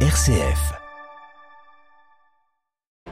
RCF. 0.00 0.85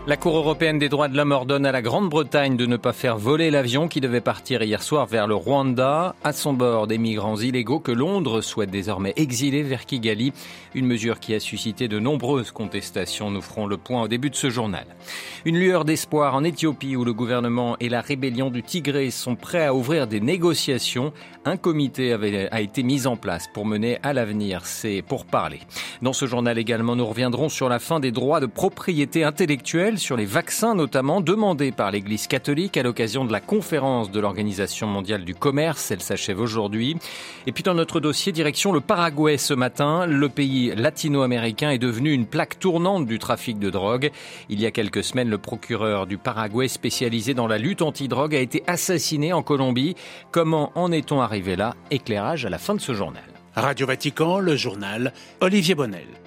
La 0.06 0.18
Cour 0.18 0.36
européenne 0.36 0.78
des 0.78 0.90
droits 0.90 1.08
de 1.08 1.16
l'homme 1.16 1.32
ordonne 1.32 1.64
à 1.64 1.72
la 1.72 1.80
Grande-Bretagne 1.80 2.58
de 2.58 2.66
ne 2.66 2.76
pas 2.76 2.92
faire 2.92 3.16
voler 3.16 3.50
l'avion 3.50 3.88
qui 3.88 4.02
devait 4.02 4.20
partir 4.20 4.62
hier 4.62 4.82
soir 4.82 5.06
vers 5.06 5.26
le 5.26 5.34
Rwanda. 5.34 6.14
À 6.22 6.34
son 6.34 6.52
bord, 6.52 6.86
des 6.86 6.98
migrants 6.98 7.38
illégaux 7.38 7.80
que 7.80 7.90
Londres 7.90 8.42
souhaite 8.42 8.70
désormais 8.70 9.14
exiler 9.16 9.62
vers 9.62 9.86
Kigali. 9.86 10.34
Une 10.74 10.84
mesure 10.84 11.20
qui 11.20 11.32
a 11.32 11.40
suscité 11.40 11.88
de 11.88 11.98
nombreuses 11.98 12.50
contestations. 12.50 13.30
Nous 13.30 13.40
ferons 13.40 13.66
le 13.66 13.78
point 13.78 14.02
au 14.02 14.08
début 14.08 14.28
de 14.28 14.36
ce 14.36 14.50
journal. 14.50 14.84
Une 15.46 15.56
lueur 15.56 15.86
d'espoir 15.86 16.34
en 16.34 16.44
Éthiopie 16.44 16.96
où 16.96 17.04
le 17.06 17.14
gouvernement 17.14 17.78
et 17.80 17.88
la 17.88 18.02
rébellion 18.02 18.50
du 18.50 18.62
Tigré 18.62 19.10
sont 19.10 19.36
prêts 19.36 19.64
à 19.64 19.74
ouvrir 19.74 20.06
des 20.06 20.20
négociations. 20.20 21.14
Un 21.46 21.56
comité 21.56 22.12
a 22.50 22.60
été 22.60 22.82
mis 22.82 23.06
en 23.06 23.16
place 23.16 23.46
pour 23.54 23.64
mener 23.64 23.98
à 24.02 24.12
l'avenir 24.12 24.66
C'est 24.66 25.00
pour 25.00 25.24
parler. 25.24 25.60
Dans 26.02 26.12
ce 26.12 26.26
journal 26.26 26.58
également, 26.58 26.94
nous 26.94 27.06
reviendrons 27.06 27.48
sur 27.48 27.70
la 27.70 27.78
fin 27.78 28.00
des 28.00 28.12
droits 28.12 28.40
de 28.40 28.46
propriété 28.46 29.24
intellectuelle 29.24 29.93
sur 29.98 30.16
les 30.16 30.24
vaccins 30.24 30.74
notamment 30.74 31.20
demandés 31.20 31.72
par 31.72 31.90
l'Église 31.90 32.26
catholique 32.26 32.76
à 32.76 32.82
l'occasion 32.82 33.24
de 33.24 33.32
la 33.32 33.40
conférence 33.40 34.10
de 34.10 34.20
l'Organisation 34.20 34.86
mondiale 34.86 35.24
du 35.24 35.34
commerce. 35.34 35.90
Elle 35.90 36.00
s'achève 36.00 36.40
aujourd'hui. 36.40 36.96
Et 37.46 37.52
puis 37.52 37.62
dans 37.62 37.74
notre 37.74 38.00
dossier, 38.00 38.32
direction 38.32 38.72
le 38.72 38.80
Paraguay 38.80 39.36
ce 39.38 39.54
matin. 39.54 40.06
Le 40.06 40.28
pays 40.28 40.74
latino-américain 40.74 41.70
est 41.70 41.78
devenu 41.78 42.12
une 42.12 42.26
plaque 42.26 42.58
tournante 42.58 43.06
du 43.06 43.18
trafic 43.18 43.58
de 43.58 43.70
drogue. 43.70 44.10
Il 44.48 44.60
y 44.60 44.66
a 44.66 44.70
quelques 44.70 45.04
semaines, 45.04 45.30
le 45.30 45.38
procureur 45.38 46.06
du 46.06 46.18
Paraguay 46.18 46.68
spécialisé 46.68 47.34
dans 47.34 47.46
la 47.46 47.58
lutte 47.58 47.82
anti-drogue 47.82 48.34
a 48.34 48.40
été 48.40 48.62
assassiné 48.66 49.32
en 49.32 49.42
Colombie. 49.42 49.96
Comment 50.30 50.72
en 50.74 50.92
est-on 50.92 51.20
arrivé 51.20 51.56
là? 51.56 51.74
Éclairage 51.90 52.46
à 52.46 52.50
la 52.50 52.58
fin 52.58 52.74
de 52.74 52.80
ce 52.80 52.94
journal. 52.94 53.24
Radio 53.54 53.86
Vatican, 53.86 54.38
le 54.38 54.56
journal 54.56 55.12
Olivier 55.40 55.74
Bonnel. 55.74 56.23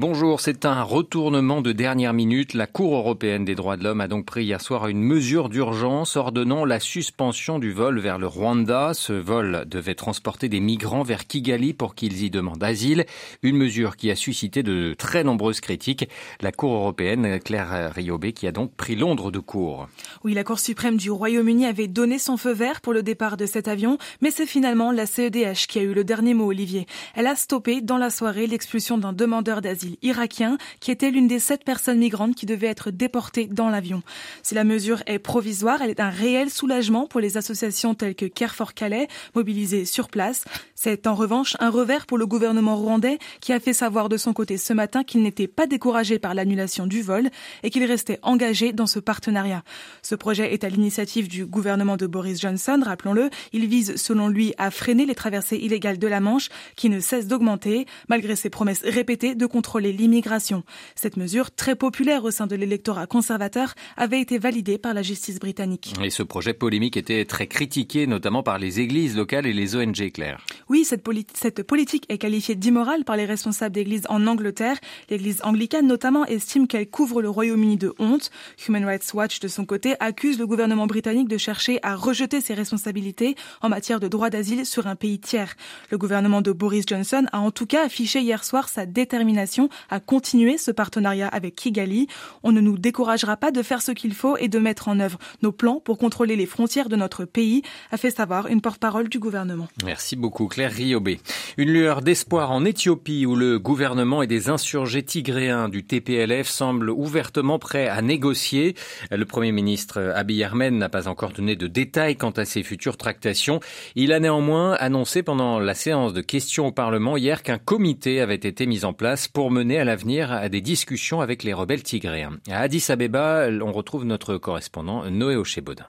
Bonjour, 0.00 0.40
c'est 0.40 0.64
un 0.64 0.84
retournement 0.84 1.60
de 1.60 1.72
dernière 1.72 2.12
minute. 2.12 2.54
La 2.54 2.68
Cour 2.68 2.94
européenne 2.94 3.44
des 3.44 3.56
droits 3.56 3.76
de 3.76 3.82
l'homme 3.82 4.00
a 4.00 4.06
donc 4.06 4.26
pris 4.26 4.44
hier 4.44 4.60
soir 4.60 4.86
une 4.86 5.02
mesure 5.02 5.48
d'urgence 5.48 6.14
ordonnant 6.14 6.64
la 6.64 6.78
suspension 6.78 7.58
du 7.58 7.72
vol 7.72 7.98
vers 7.98 8.16
le 8.16 8.28
Rwanda. 8.28 8.94
Ce 8.94 9.12
vol 9.12 9.64
devait 9.66 9.96
transporter 9.96 10.48
des 10.48 10.60
migrants 10.60 11.02
vers 11.02 11.26
Kigali 11.26 11.74
pour 11.74 11.96
qu'ils 11.96 12.22
y 12.22 12.30
demandent 12.30 12.62
asile. 12.62 13.06
Une 13.42 13.56
mesure 13.56 13.96
qui 13.96 14.08
a 14.12 14.14
suscité 14.14 14.62
de 14.62 14.94
très 14.96 15.24
nombreuses 15.24 15.60
critiques. 15.60 16.08
La 16.40 16.52
Cour 16.52 16.74
européenne, 16.74 17.40
Claire 17.40 17.92
Riobé, 17.92 18.32
qui 18.32 18.46
a 18.46 18.52
donc 18.52 18.76
pris 18.76 18.94
Londres 18.94 19.32
de 19.32 19.40
court. 19.40 19.88
Oui, 20.22 20.32
la 20.32 20.44
Cour 20.44 20.60
suprême 20.60 20.96
du 20.96 21.10
Royaume-Uni 21.10 21.66
avait 21.66 21.88
donné 21.88 22.20
son 22.20 22.36
feu 22.36 22.52
vert 22.52 22.82
pour 22.82 22.92
le 22.92 23.02
départ 23.02 23.36
de 23.36 23.46
cet 23.46 23.66
avion, 23.66 23.98
mais 24.20 24.30
c'est 24.30 24.46
finalement 24.46 24.92
la 24.92 25.06
CEDH 25.06 25.66
qui 25.66 25.80
a 25.80 25.82
eu 25.82 25.92
le 25.92 26.04
dernier 26.04 26.34
mot, 26.34 26.46
Olivier. 26.46 26.86
Elle 27.16 27.26
a 27.26 27.34
stoppé 27.34 27.80
dans 27.80 27.98
la 27.98 28.10
soirée 28.10 28.46
l'expulsion 28.46 28.96
d'un 28.96 29.12
demandeur 29.12 29.60
d'asile 29.60 29.87
irakien 30.02 30.58
qui 30.80 30.90
était 30.90 31.10
l'une 31.10 31.28
des 31.28 31.38
sept 31.38 31.64
personnes 31.64 31.98
migrantes 31.98 32.34
qui 32.34 32.46
devaient 32.46 32.66
être 32.66 32.90
déportées 32.90 33.46
dans 33.46 33.70
l'avion. 33.70 34.02
Si 34.42 34.54
la 34.54 34.64
mesure 34.64 35.02
est 35.06 35.18
provisoire, 35.18 35.82
elle 35.82 35.90
est 35.90 36.00
un 36.00 36.10
réel 36.10 36.50
soulagement 36.50 37.06
pour 37.06 37.20
les 37.20 37.36
associations 37.36 37.94
telles 37.94 38.14
que 38.14 38.26
Care 38.26 38.54
for 38.54 38.74
Calais, 38.74 39.08
mobilisées 39.34 39.84
sur 39.84 40.08
place. 40.08 40.44
C'est 40.74 41.06
en 41.06 41.14
revanche 41.14 41.56
un 41.60 41.70
revers 41.70 42.06
pour 42.06 42.18
le 42.18 42.26
gouvernement 42.26 42.76
rwandais 42.76 43.18
qui 43.40 43.52
a 43.52 43.60
fait 43.60 43.72
savoir 43.72 44.08
de 44.08 44.16
son 44.16 44.32
côté 44.32 44.58
ce 44.58 44.72
matin 44.72 45.04
qu'il 45.04 45.22
n'était 45.22 45.48
pas 45.48 45.66
découragé 45.66 46.18
par 46.18 46.34
l'annulation 46.34 46.86
du 46.86 47.02
vol 47.02 47.30
et 47.62 47.70
qu'il 47.70 47.84
restait 47.84 48.18
engagé 48.22 48.72
dans 48.72 48.86
ce 48.86 48.98
partenariat. 48.98 49.62
Ce 50.02 50.14
projet 50.14 50.52
est 50.52 50.64
à 50.64 50.68
l'initiative 50.68 51.28
du 51.28 51.46
gouvernement 51.46 51.96
de 51.96 52.06
Boris 52.06 52.40
Johnson, 52.40 52.80
rappelons-le. 52.84 53.30
Il 53.52 53.66
vise, 53.66 53.96
selon 53.96 54.28
lui, 54.28 54.54
à 54.58 54.70
freiner 54.70 55.06
les 55.06 55.14
traversées 55.14 55.56
illégales 55.56 55.98
de 55.98 56.06
la 56.06 56.20
Manche 56.20 56.48
qui 56.76 56.88
ne 56.88 57.00
cessent 57.00 57.26
d'augmenter 57.26 57.86
malgré 58.08 58.36
ses 58.36 58.50
promesses 58.50 58.82
répétées 58.82 59.34
de 59.34 59.46
contrôle 59.46 59.77
l'immigration. 59.78 60.64
Cette 60.94 61.16
mesure, 61.16 61.50
très 61.50 61.76
populaire 61.76 62.24
au 62.24 62.30
sein 62.30 62.46
de 62.46 62.56
l'électorat 62.56 63.06
conservateur, 63.06 63.74
avait 63.96 64.20
été 64.20 64.38
validée 64.38 64.78
par 64.78 64.94
la 64.94 65.02
justice 65.02 65.38
britannique. 65.38 65.94
Et 66.02 66.10
ce 66.10 66.22
projet 66.22 66.54
polémique 66.54 66.96
était 66.96 67.24
très 67.24 67.46
critiqué, 67.46 68.06
notamment 68.06 68.42
par 68.42 68.58
les 68.58 68.80
églises 68.80 69.16
locales 69.16 69.46
et 69.46 69.52
les 69.52 69.76
ONG 69.76 70.10
Claire. 70.12 70.44
Oui, 70.68 70.84
cette, 70.84 71.04
cette 71.34 71.62
politique 71.62 72.04
est 72.08 72.18
qualifiée 72.18 72.54
d'immorale 72.54 73.04
par 73.04 73.16
les 73.16 73.24
responsables 73.24 73.74
d'églises 73.74 74.06
en 74.08 74.26
Angleterre. 74.26 74.76
L'église 75.10 75.40
anglicane, 75.42 75.86
notamment, 75.86 76.26
estime 76.26 76.66
qu'elle 76.66 76.88
couvre 76.88 77.22
le 77.22 77.30
Royaume-Uni 77.30 77.76
de 77.76 77.94
honte. 77.98 78.30
Human 78.66 78.84
Rights 78.84 79.12
Watch, 79.14 79.40
de 79.40 79.48
son 79.48 79.64
côté, 79.64 79.94
accuse 80.00 80.38
le 80.38 80.46
gouvernement 80.46 80.86
britannique 80.86 81.28
de 81.28 81.38
chercher 81.38 81.78
à 81.82 81.94
rejeter 81.94 82.40
ses 82.40 82.54
responsabilités 82.54 83.36
en 83.62 83.68
matière 83.68 84.00
de 84.00 84.08
droit 84.08 84.30
d'asile 84.30 84.66
sur 84.66 84.86
un 84.86 84.96
pays 84.96 85.18
tiers. 85.18 85.54
Le 85.90 85.98
gouvernement 85.98 86.42
de 86.42 86.52
Boris 86.52 86.84
Johnson 86.86 87.26
a 87.32 87.40
en 87.40 87.50
tout 87.50 87.66
cas 87.66 87.84
affiché 87.84 88.20
hier 88.20 88.44
soir 88.44 88.68
sa 88.68 88.86
détermination 88.86 89.67
à 89.90 90.00
continuer 90.00 90.58
ce 90.58 90.70
partenariat 90.70 91.28
avec 91.28 91.54
Kigali. 91.54 92.06
On 92.42 92.52
ne 92.52 92.60
nous 92.60 92.78
découragera 92.78 93.36
pas 93.36 93.50
de 93.50 93.62
faire 93.62 93.82
ce 93.82 93.92
qu'il 93.92 94.14
faut 94.14 94.36
et 94.36 94.48
de 94.48 94.58
mettre 94.58 94.88
en 94.88 95.00
œuvre 95.00 95.18
nos 95.42 95.52
plans 95.52 95.80
pour 95.84 95.98
contrôler 95.98 96.36
les 96.36 96.46
frontières 96.46 96.88
de 96.88 96.96
notre 96.96 97.24
pays, 97.24 97.62
a 97.90 97.96
fait 97.96 98.10
savoir 98.10 98.46
une 98.46 98.60
porte-parole 98.60 99.08
du 99.08 99.18
gouvernement. 99.18 99.68
Merci 99.84 100.16
beaucoup 100.16 100.46
Claire 100.48 100.72
Riobé. 100.72 101.20
Une 101.56 101.70
lueur 101.70 102.02
d'espoir 102.02 102.50
en 102.50 102.64
Éthiopie 102.64 103.26
où 103.26 103.36
le 103.36 103.58
gouvernement 103.58 104.22
et 104.22 104.26
des 104.26 104.48
insurgés 104.48 105.02
tigréens 105.02 105.68
du 105.68 105.84
TPLF 105.84 106.48
semblent 106.48 106.90
ouvertement 106.90 107.58
prêts 107.58 107.88
à 107.88 108.02
négocier. 108.02 108.74
Le 109.10 109.24
Premier 109.24 109.52
ministre 109.52 110.12
Abiy 110.14 110.44
Ahmed 110.44 110.74
n'a 110.74 110.88
pas 110.88 111.08
encore 111.08 111.32
donné 111.32 111.56
de 111.56 111.66
détails 111.66 112.16
quant 112.16 112.30
à 112.30 112.44
ses 112.44 112.62
futures 112.62 112.96
tractations. 112.96 113.60
Il 113.94 114.12
a 114.12 114.20
néanmoins 114.20 114.74
annoncé 114.74 115.22
pendant 115.22 115.58
la 115.58 115.74
séance 115.74 116.12
de 116.12 116.20
questions 116.20 116.68
au 116.68 116.72
Parlement 116.72 117.16
hier 117.16 117.42
qu'un 117.42 117.58
comité 117.58 118.20
avait 118.20 118.34
été 118.34 118.66
mis 118.66 118.84
en 118.84 118.92
place 118.92 119.28
pour 119.28 119.50
mener 119.50 119.57
à 119.58 119.84
l'avenir 119.84 120.32
à 120.32 120.48
des 120.48 120.60
discussions 120.60 121.20
avec 121.20 121.42
les 121.42 121.52
rebelles 121.52 121.82
tigréens. 121.82 122.38
À 122.48 122.60
Addis 122.60 122.86
Abeba, 122.90 123.48
on 123.62 123.72
retrouve 123.72 124.04
notre 124.04 124.36
correspondant 124.36 125.08
Noé 125.10 125.36
Ochebodin. 125.36 125.86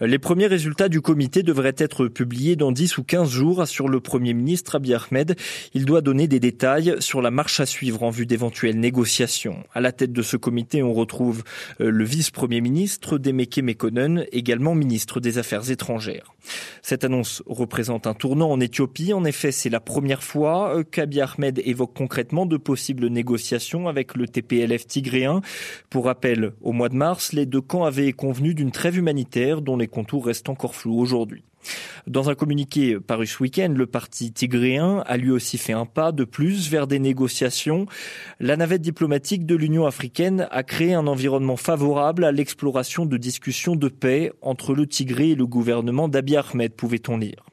Les 0.00 0.20
premiers 0.20 0.46
résultats 0.46 0.88
du 0.88 1.00
comité 1.00 1.42
devraient 1.42 1.74
être 1.76 2.06
publiés 2.06 2.54
dans 2.54 2.70
10 2.70 2.98
ou 2.98 3.02
15 3.02 3.28
jours, 3.28 3.66
sur 3.66 3.88
le 3.88 3.98
Premier 3.98 4.32
ministre 4.32 4.76
Abiy 4.76 4.94
Ahmed. 4.94 5.34
Il 5.74 5.86
doit 5.86 6.02
donner 6.02 6.28
des 6.28 6.38
détails 6.38 6.94
sur 7.00 7.20
la 7.20 7.32
marche 7.32 7.58
à 7.58 7.66
suivre 7.66 8.04
en 8.04 8.10
vue 8.10 8.24
d'éventuelles 8.24 8.78
négociations. 8.78 9.64
À 9.74 9.80
la 9.80 9.90
tête 9.90 10.12
de 10.12 10.22
ce 10.22 10.36
comité, 10.36 10.84
on 10.84 10.92
retrouve 10.92 11.42
euh, 11.80 11.90
le 11.90 12.04
vice-premier 12.04 12.60
ministre 12.60 13.18
Demeke 13.18 13.58
Mekonnen, 13.58 14.24
également 14.30 14.76
ministre 14.76 15.18
des 15.18 15.38
Affaires 15.38 15.68
étrangères. 15.68 16.32
Cette 16.80 17.02
annonce 17.02 17.42
représente 17.46 18.06
un 18.06 18.14
tournant 18.14 18.52
en 18.52 18.60
Éthiopie. 18.60 19.12
En 19.12 19.24
effet, 19.24 19.50
c'est 19.50 19.68
la 19.68 19.80
première 19.80 20.22
fois 20.22 20.76
euh, 20.76 20.84
qu'Abiy 20.84 21.22
Ahmed 21.22 21.60
évoque 21.64 21.94
concrètement 21.94 22.46
de 22.46 22.56
possibles 22.56 23.08
négociations 23.08 23.88
avec 23.88 24.16
le 24.16 24.28
TPLF 24.28 24.86
tigréen. 24.86 25.40
Pour 25.90 26.04
rappel, 26.04 26.52
au 26.62 26.70
mois 26.70 26.88
de 26.88 26.94
mars, 26.94 27.32
les 27.32 27.46
deux 27.46 27.60
camps 27.60 27.84
avaient 27.84 28.12
convenu 28.12 28.54
d'une 28.54 28.70
trêve 28.70 28.96
humanitaire 28.96 29.60
dont 29.60 29.76
les 29.76 29.87
contours 29.88 30.26
restent 30.26 30.48
encore 30.48 30.74
flous 30.74 30.98
aujourd'hui. 30.98 31.44
Dans 32.06 32.30
un 32.30 32.34
communiqué 32.34 32.98
paru 33.00 33.26
ce 33.26 33.42
week-end, 33.42 33.74
le 33.76 33.86
parti 33.86 34.32
tigréen 34.32 35.02
a 35.06 35.16
lui 35.16 35.30
aussi 35.30 35.58
fait 35.58 35.72
un 35.72 35.86
pas 35.86 36.12
de 36.12 36.24
plus 36.24 36.70
vers 36.70 36.86
des 36.86 36.98
négociations. 36.98 37.86
La 38.40 38.56
navette 38.56 38.82
diplomatique 38.82 39.44
de 39.44 39.56
l'Union 39.56 39.86
africaine 39.86 40.48
a 40.50 40.62
créé 40.62 40.94
un 40.94 41.06
environnement 41.06 41.56
favorable 41.56 42.24
à 42.24 42.32
l'exploration 42.32 43.06
de 43.06 43.16
discussions 43.16 43.76
de 43.76 43.88
paix 43.88 44.32
entre 44.40 44.74
le 44.74 44.86
Tigré 44.86 45.30
et 45.30 45.34
le 45.34 45.46
gouvernement 45.46 46.08
d'Abiy 46.08 46.36
Ahmed, 46.36 46.72
pouvait-on 46.72 47.18
lire. 47.18 47.44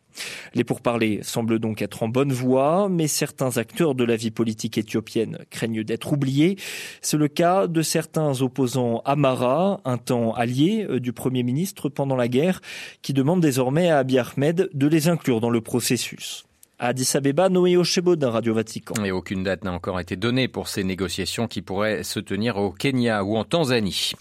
Les 0.54 0.64
pourparlers 0.64 1.20
semblent 1.24 1.60
donc 1.60 1.82
être 1.82 2.04
en 2.04 2.08
bonne 2.08 2.32
voie, 2.32 2.88
mais 2.90 3.08
certains 3.08 3.58
acteurs 3.58 3.96
de 3.96 4.04
la 4.04 4.16
vie 4.16 4.32
politique 4.32 4.78
éthiopienne 4.78 5.40
craignent 5.50 5.84
d'être 5.84 6.14
oubliés. 6.14 6.58
C'est 7.02 7.18
le 7.18 7.28
cas 7.28 7.68
de 7.68 7.82
certains 7.82 8.42
opposants 8.42 9.02
Amara, 9.06 9.82
un 9.86 9.98
temps 9.98 10.34
allié 10.34 10.86
euh, 10.90 11.00
du 11.00 11.14
Premier 11.14 11.44
ministre 11.44 11.90
pendant 11.90 12.16
la 12.16 12.28
guerre, 12.28 12.62
qui 13.02 13.14
demandent 13.14 13.42
désormais 13.42 13.90
à 13.90 14.00
Abiy 14.00 14.20
Ahmed 14.20 14.70
de 14.74 14.88
les 14.88 15.08
inclure 15.08 15.42
dans 15.42 15.50
le 15.50 15.62
processus. 15.62 16.46
Addis 16.78 17.16
Abeba, 17.16 17.48
Noé 17.48 17.78
d'un 18.18 18.30
Radio 18.32 18.54
Vatican. 18.54 18.96
Et 19.06 19.12
aucune 19.12 19.44
date 19.44 19.64
n'a 19.64 19.72
encore 19.72 19.98
été 20.02 20.18
donnée 20.18 20.50
pour 20.50 20.68
ces 20.68 20.84
négociations 20.84 21.48
qui 21.48 21.62
pourraient 21.62 22.04
se 22.04 22.20
tenir 22.20 22.58
au 22.58 22.72
Kenya 22.72 23.24
ou 23.24 23.38
en 23.38 23.46
Tanzanie. 23.46 24.12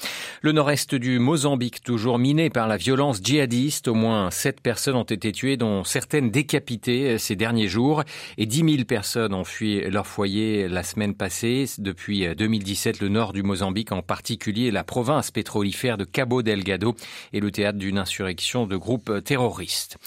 Le 0.41 0.53
nord-est 0.53 0.95
du 0.95 1.19
Mozambique, 1.19 1.83
toujours 1.83 2.21
miné 2.21 2.51
par 2.51 2.69
la 2.69 2.77
violence 2.77 3.21
djihadiste. 3.21 3.89
Au 3.89 3.95
moins 3.95 4.31
sept 4.31 4.61
personnes 4.61 4.95
ont 4.95 5.03
été 5.03 5.33
tuées, 5.33 5.57
dont 5.57 5.83
certaines 5.83 6.31
décapitées 6.31 7.19
ces 7.19 7.35
derniers 7.35 7.67
jours. 7.67 8.05
Et 8.39 8.47
dix 8.47 8.63
mille 8.63 8.87
personnes 8.87 9.35
ont 9.35 9.43
fui 9.43 9.81
leur 9.91 10.07
foyer 10.07 10.69
la 10.69 10.85
semaine 10.85 11.15
passée. 11.15 11.65
Depuis 11.79 12.33
2017, 12.37 13.01
le 13.01 13.09
nord 13.09 13.33
du 13.33 13.43
Mozambique, 13.43 13.91
en 13.91 14.03
particulier 14.03 14.71
la 14.71 14.85
province 14.85 15.33
pétrolifère 15.33 15.99
de 15.99 16.05
Cabo 16.05 16.43
Delgado, 16.43 16.95
est 17.33 17.41
le 17.41 17.51
théâtre 17.51 17.79
d'une 17.79 17.99
insurrection 17.99 18.69
de 18.69 18.77
groupes 18.77 19.25
terroristes. 19.25 19.99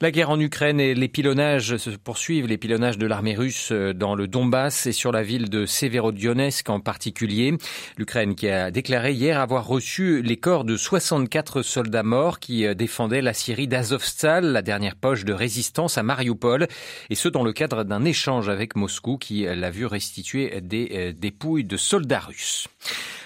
La 0.00 0.12
guerre 0.12 0.30
en 0.30 0.38
Ukraine 0.38 0.78
et 0.78 0.94
les 0.94 1.08
pilonnages 1.08 1.76
se 1.76 1.90
poursuivent, 1.90 2.46
les 2.46 2.56
pilonnages 2.56 2.98
de 2.98 3.06
l'armée 3.06 3.34
russe 3.34 3.70
euh, 3.72 3.92
dans 3.92 4.14
le 4.14 4.28
Donbass 4.28 4.86
et 4.86 4.92
sur 4.92 5.10
la 5.10 5.24
ville 5.24 5.50
de 5.50 5.66
Severodonetsk 5.66 6.70
en 6.70 6.78
particulier. 6.78 7.58
L'Ukraine 7.96 8.36
qui 8.36 8.48
a 8.48 8.70
déclaré 8.70 9.12
hier 9.12 9.40
avoir 9.40 9.66
reçu 9.66 10.22
les 10.22 10.36
corps 10.36 10.62
de 10.62 10.76
64 10.76 11.62
soldats 11.62 12.04
morts 12.04 12.38
qui 12.38 12.64
euh, 12.64 12.74
défendaient 12.74 13.22
la 13.22 13.34
Syrie 13.34 13.66
d'Azovstal, 13.66 14.44
la 14.44 14.62
dernière 14.62 14.94
poche 14.94 15.24
de 15.24 15.32
résistance 15.32 15.98
à 15.98 16.04
Mariupol, 16.04 16.68
et 17.10 17.16
ce 17.16 17.28
dans 17.28 17.42
le 17.42 17.52
cadre 17.52 17.82
d'un 17.82 18.04
échange 18.04 18.48
avec 18.48 18.76
Moscou 18.76 19.18
qui 19.18 19.46
l'a 19.52 19.70
vu 19.70 19.84
restituer 19.84 20.60
des 20.60 20.90
euh, 20.92 21.12
dépouilles 21.12 21.64
de 21.64 21.76
soldats 21.76 22.20
russes. 22.20 22.68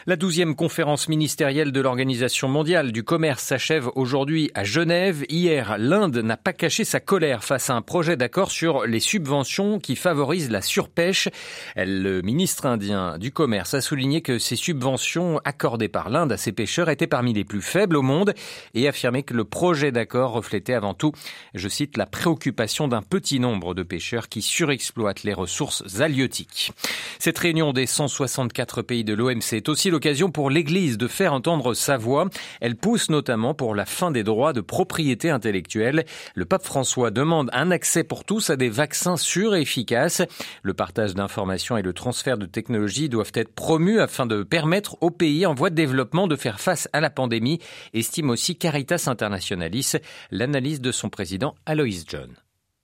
La 0.04 0.16
douzième 0.16 0.56
conférence 0.56 1.08
ministérielle 1.08 1.70
de 1.70 1.80
l'Organisation 1.80 2.48
mondiale 2.48 2.90
du 2.90 3.04
commerce 3.04 3.44
s'achève 3.44 3.88
aujourd'hui 3.94 4.50
à 4.52 4.64
Genève. 4.64 5.24
Hier, 5.28 5.76
l'Inde 5.78 6.16
n'a 6.16 6.36
pas 6.36 6.52
caché 6.52 6.82
sa 6.82 6.98
colère 6.98 7.44
face 7.44 7.70
à 7.70 7.74
un 7.74 7.82
projet 7.82 8.16
d'accord 8.16 8.50
sur 8.50 8.84
les 8.84 8.98
subventions 8.98 9.78
qui 9.78 9.94
favorisent 9.94 10.50
la 10.50 10.60
surpêche. 10.60 11.28
Le 11.76 12.20
ministre 12.20 12.66
indien 12.66 13.16
du 13.16 13.30
commerce 13.30 13.74
a 13.74 13.80
souligné 13.80 14.22
que 14.22 14.40
ces 14.40 14.56
subventions 14.56 15.40
accordées 15.44 15.86
par 15.86 16.10
l'Inde 16.10 16.32
à 16.32 16.36
ses 16.36 16.50
pêcheurs 16.50 16.88
étaient 16.88 17.06
parmi 17.06 17.32
les 17.32 17.44
plus 17.44 17.62
faibles 17.62 17.96
au 17.96 18.02
monde 18.02 18.34
et 18.74 18.88
affirmé 18.88 19.22
que 19.22 19.34
le 19.34 19.44
projet 19.44 19.92
d'accord 19.92 20.32
reflétait 20.32 20.74
avant 20.74 20.94
tout, 20.94 21.12
je 21.54 21.68
cite, 21.68 21.96
la 21.96 22.06
préoccupation 22.06 22.88
d'un 22.88 23.02
petit 23.02 23.38
nombre 23.38 23.72
de 23.72 23.84
pêcheurs 23.84 24.28
qui 24.28 24.42
surexploitent 24.42 25.22
les 25.22 25.32
ressources 25.32 26.00
halieutiques. 26.00 26.72
Cette 27.20 27.38
réunion 27.38 27.72
des 27.72 27.86
164 27.86 28.82
pays 28.82 29.04
de 29.04 29.14
l'OMC 29.14 29.52
est 29.52 29.68
aussi 29.68 29.91
l'occasion 29.92 30.30
pour 30.30 30.50
l'Église 30.50 30.98
de 30.98 31.06
faire 31.06 31.32
entendre 31.32 31.74
sa 31.74 31.96
voix. 31.96 32.28
Elle 32.60 32.74
pousse 32.74 33.10
notamment 33.10 33.54
pour 33.54 33.76
la 33.76 33.86
fin 33.86 34.10
des 34.10 34.24
droits 34.24 34.52
de 34.52 34.60
propriété 34.60 35.30
intellectuelle. 35.30 36.04
Le 36.34 36.44
pape 36.44 36.64
François 36.64 37.12
demande 37.12 37.50
un 37.52 37.70
accès 37.70 38.02
pour 38.02 38.24
tous 38.24 38.50
à 38.50 38.56
des 38.56 38.70
vaccins 38.70 39.16
sûrs 39.16 39.54
et 39.54 39.60
efficaces. 39.60 40.22
Le 40.62 40.74
partage 40.74 41.14
d'informations 41.14 41.76
et 41.76 41.82
le 41.82 41.92
transfert 41.92 42.38
de 42.38 42.46
technologies 42.46 43.08
doivent 43.08 43.32
être 43.34 43.54
promus 43.54 44.00
afin 44.00 44.26
de 44.26 44.42
permettre 44.42 44.96
aux 45.00 45.10
pays 45.10 45.46
en 45.46 45.54
voie 45.54 45.70
de 45.70 45.76
développement 45.76 46.26
de 46.26 46.36
faire 46.36 46.58
face 46.58 46.88
à 46.92 47.00
la 47.00 47.10
pandémie, 47.10 47.60
estime 47.94 48.30
aussi 48.30 48.56
Caritas 48.56 49.04
Internationalis, 49.06 49.92
l'analyse 50.30 50.80
de 50.80 50.90
son 50.90 51.10
président 51.10 51.54
Alois 51.66 52.04
John. 52.08 52.34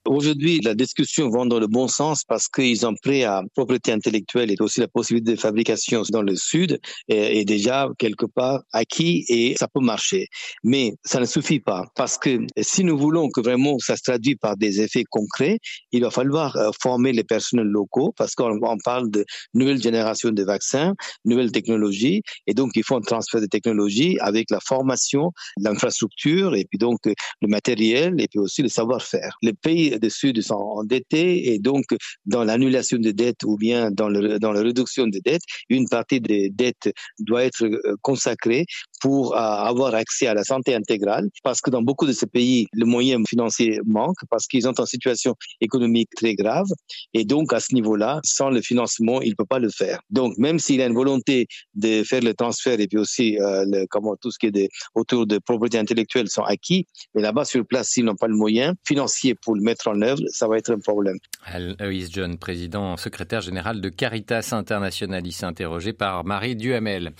Aujourd'hui, 0.07 0.61
la 0.63 0.75
discussion 0.75 1.29
va 1.29 1.45
dans 1.45 1.59
le 1.59 1.67
bon 1.67 1.87
sens 1.87 2.23
parce 2.27 2.49
qu'ils 2.49 2.87
ont 2.87 2.95
pris 3.03 3.25
à 3.25 3.43
propriété 3.55 3.93
intellectuelle 3.93 4.51
et 4.51 4.57
aussi 4.61 4.81
la 4.81 4.89
possibilité 4.89 5.33
de 5.33 5.41
fabrication 5.41 6.03
dans 6.11 6.23
le 6.23 6.35
sud 6.37 6.81
est, 7.09 7.45
déjà 7.45 7.89
quelque 7.99 8.25
part 8.27 8.63
acquis 8.73 9.25
et 9.29 9.55
ça 9.59 9.69
peut 9.69 9.81
marcher. 9.81 10.29
Mais 10.65 10.95
ça 11.05 11.21
ne 11.21 11.27
suffit 11.27 11.61
pas 11.61 11.85
parce 11.95 12.17
que 12.17 12.39
si 12.61 12.85
nous 12.85 12.97
voulons 12.97 13.29
que 13.29 13.41
vraiment 13.41 13.79
ça 13.79 13.97
se 13.97 14.03
traduise 14.03 14.37
par 14.41 14.57
des 14.57 14.81
effets 14.81 15.05
concrets, 15.11 15.59
il 15.93 16.03
va 16.03 16.11
falloir 16.11 16.57
euh, 16.57 16.71
former 16.81 17.13
les 17.13 17.25
personnels 17.25 17.67
locaux 17.67 18.15
parce 18.17 18.35
qu'on 18.35 18.59
parle 18.85 19.11
de 19.11 19.25
nouvelle 19.53 19.83
génération 19.83 20.31
de 20.31 20.43
vaccins, 20.43 20.95
nouvelles 21.25 21.53
technologies 21.53 22.23
et 22.47 22.55
donc 22.55 22.71
il 22.77 22.85
faut 22.85 22.97
un 22.97 23.01
transfert 23.01 23.41
de 23.41 23.47
technologies 23.47 24.17
avec 24.21 24.51
la 24.51 24.61
formation, 24.61 25.33
l'infrastructure 25.59 26.55
et 26.55 26.65
puis 26.65 26.79
donc 26.79 26.99
le 27.05 27.49
matériel 27.49 28.21
et 28.21 28.29
puis 28.29 28.39
aussi 28.39 28.63
le 28.63 28.69
savoir-faire. 28.69 29.37
Les 29.43 29.53
pays 29.53 29.88
des 29.91 30.11
Sud 30.11 30.41
sont 30.43 30.55
endettés 30.55 31.53
et 31.53 31.59
donc 31.59 31.85
dans 32.27 32.45
l'annulation 32.45 32.99
des 32.99 33.13
dettes 33.13 33.43
ou 33.45 33.57
bien 33.57 33.91
dans, 33.91 34.11
dans 34.39 34.53
la 34.53 34.63
réduction 34.63 35.07
des 35.07 35.21
dettes, 35.21 35.43
une 35.69 35.89
partie 35.89 36.21
des 36.21 36.51
dettes 36.51 36.93
doit 37.19 37.45
être 37.45 37.65
euh, 37.65 37.97
consacrée 38.03 38.65
pour 39.01 39.35
euh, 39.35 39.39
avoir 39.39 39.95
accès 39.95 40.27
à 40.27 40.35
la 40.35 40.45
santé 40.45 40.75
intégrale 40.75 41.29
parce 41.43 41.61
que 41.61 41.71
dans 41.71 41.83
beaucoup 41.83 42.07
de 42.07 42.13
ces 42.13 42.27
pays, 42.27 42.67
le 42.73 42.85
moyen 42.85 43.23
financier 43.29 43.81
manque 43.87 44.19
parce 44.31 44.47
qu'ils 44.47 44.63
sont 44.63 44.81
en 44.81 44.87
situation 44.87 45.35
économique 45.61 46.11
très 46.17 46.35
grave 46.35 46.67
et 47.15 47.25
donc 47.25 47.53
à 47.53 47.61
ce 47.61 47.75
niveau-là, 47.75 48.21
sans 48.25 48.51
le 48.51 48.61
financement, 48.61 49.21
il 49.23 49.31
ne 49.31 49.35
peut 49.35 49.45
pas 49.45 49.59
le 49.59 49.71
faire. 49.71 50.01
Donc 50.11 50.37
même 50.39 50.59
s'il 50.59 50.81
a 50.83 50.87
une 50.87 50.95
volonté 50.95 51.47
de 51.75 52.03
faire 52.03 52.23
le 52.23 52.35
transfert 52.35 52.81
et 52.81 52.87
puis 52.87 52.99
aussi 52.99 53.39
euh, 53.39 53.85
comment 53.91 54.17
tout 54.17 54.31
ce 54.31 54.39
qui 54.39 54.47
est 54.47 54.69
autour 54.95 55.27
de 55.27 55.39
propriété 55.39 55.79
intellectuelle 55.79 56.29
sont 56.29 56.43
acquis, 56.43 56.87
mais 57.15 57.23
là-bas 57.23 57.45
sur 57.45 57.65
place, 57.67 57.89
s'ils 57.89 58.05
n'ont 58.05 58.17
pas 58.17 58.29
le 58.29 58.37
moyen 58.37 58.75
financier 58.87 59.35
pour 59.35 59.55
le 59.55 59.63
mettre 59.63 59.89
en 59.89 60.01
œuvre, 60.03 60.21
ça 60.29 60.49
va 60.49 60.59
être 60.59 60.73
un 60.73 60.79
problème. 60.79 61.19
Aloïs 61.45 62.11
John, 62.13 62.39
président 62.39 62.97
secrétaire 62.97 63.41
général 63.41 63.81
de 63.81 63.89
Caritas 63.89 64.51
Internationalis, 64.53 65.39
interrogé 65.43 65.93
par 65.93 66.25
Marie 66.25 66.57
Duhamel. 66.57 67.13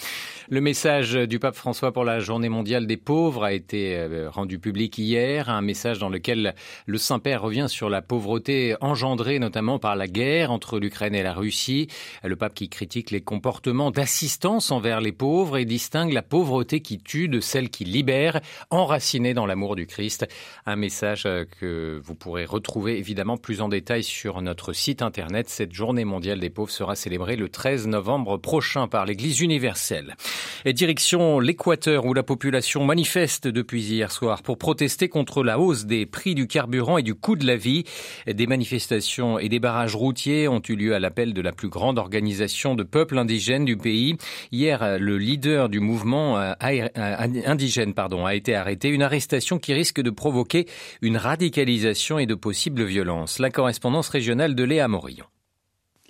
Le 0.49 0.61
message 0.61 1.15
du 1.15 1.39
pape 1.39 1.55
François 1.55 1.68
pour 1.73 2.05
la 2.05 2.19
journée 2.19 2.49
mondiale 2.49 2.87
des 2.87 2.97
pauvres 2.97 3.45
a 3.45 3.53
été 3.53 3.95
euh, 3.95 4.31
rendu 4.31 4.59
public 4.59 4.97
hier, 4.97 5.51
un 5.51 5.61
message 5.61 5.99
dans 5.99 6.09
lequel 6.09 6.55
le 6.87 6.99
Saint-Père 6.99 7.43
revient 7.43 7.67
sur 7.69 7.91
la 7.91 8.01
pauvreté 8.01 8.75
engendrée 8.81 9.39
notamment 9.39 9.79
par 9.79 9.95
la 9.95 10.07
guerre 10.07 10.51
entre 10.51 10.79
l'Ukraine 10.79 11.15
et 11.15 11.23
la 11.23 11.35
Russie. 11.35 11.89
Le 12.25 12.37
pape 12.37 12.55
qui 12.55 12.71
critique 12.71 13.11
les 13.11 13.21
comportements 13.21 13.91
d'assistance 13.91 14.71
envers 14.71 15.03
les 15.03 15.13
pauvres 15.13 15.59
et 15.59 15.67
distingue 15.67 16.13
la 16.13 16.23
pauvreté 16.23 16.81
qui 16.81 16.99
tue 16.99 17.29
de 17.29 17.41
celle 17.41 17.69
qui 17.69 17.85
libère, 17.85 18.41
enracinée 18.71 19.35
dans 19.35 19.45
l'amour 19.45 19.77
du 19.77 19.87
Christ. 19.87 20.27
Un 20.65 20.77
message 20.77 21.25
euh, 21.27 21.45
que 21.61 22.01
vous 22.03 22.15
pourrez 22.15 22.47
retrouver 22.47 22.97
évidemment 22.97 23.37
plus 23.37 23.61
en 23.61 23.69
détail 23.69 24.05
sur 24.05 24.41
notre 24.41 24.73
site 24.73 25.03
internet. 25.03 25.51
Cette 25.51 25.75
journée 25.75 26.07
mondiale 26.07 26.41
des 26.41 26.51
pauvres 26.51 26.71
sera 26.71 26.97
célébrée 26.97 27.37
le 27.37 27.51
13 27.51 27.89
novembre 27.89 28.39
prochain 28.39 28.89
par 28.89 29.05
l'Église 29.05 29.41
universelle. 29.41 30.17
Et 30.65 30.73
direction 30.73 31.39
l'Équateur 31.59 32.07
où 32.07 32.15
la 32.15 32.23
population 32.23 32.85
manifeste 32.85 33.49
depuis 33.49 33.83
hier 33.83 34.13
soir 34.13 34.43
pour 34.43 34.59
protester 34.59 35.09
contre 35.09 35.43
la 35.43 35.59
hausse 35.59 35.87
des 35.87 36.07
prix 36.07 36.37
du 36.37 36.47
carburant 36.47 36.99
et 36.99 37.03
du 37.03 37.17
coût 37.17 37.35
de 37.35 37.45
la 37.45 37.57
vie. 37.57 37.83
Des 38.29 38.47
manifestations 38.47 39.41
et 39.41 39.49
des 39.49 39.59
barrages 39.59 39.97
routiers 39.97 40.47
ont 40.47 40.63
eu 40.69 40.77
lieu 40.77 40.95
à 40.95 41.01
l'appel 41.01 41.35
de 41.35 41.41
la 41.43 41.51
plus 41.51 41.69
grande 41.69 41.99
organisation 41.99 42.77
de 42.77 42.85
peuples 42.85 43.19
indigènes 43.19 43.65
du 43.65 43.77
pays. 43.77 44.17
Hier, 44.53 44.99
le 45.01 45.19
leader 45.19 45.69
du 45.69 45.81
mouvement 45.81 46.39
euh, 46.39 46.53
euh, 46.63 46.89
indigène 47.45 47.93
a 47.97 48.35
été 48.37 48.55
arrêté. 48.55 48.89
Une 48.89 49.03
arrestation 49.03 49.59
qui 49.59 49.75
risque 49.75 50.01
de 50.01 50.11
provoquer 50.11 50.67
une 51.03 51.17
radicalisation 51.17 52.21
et 52.21 52.27
de 52.27 52.37
possibles 52.37 52.85
violences. 52.85 53.41
La 53.41 53.51
correspondance 53.51 54.09
régionale 54.09 54.55
de 54.55 54.63
Léa 54.63 54.87
Morillon. 54.87 55.27